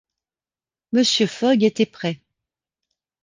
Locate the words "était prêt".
1.63-2.23